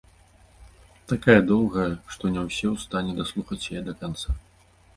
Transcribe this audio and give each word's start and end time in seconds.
Такая 1.11 1.41
доўгая, 1.51 1.85
што 2.15 2.23
не 2.37 2.41
ўсе 2.47 2.67
ў 2.73 2.75
стане 2.87 3.11
даслухаць 3.21 3.63
яе 3.71 3.81
да 3.91 3.99
канца. 4.05 4.29